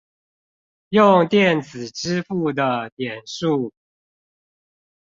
[0.89, 3.71] 用電子支付的點數